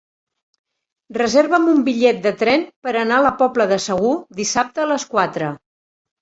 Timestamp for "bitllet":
1.89-2.23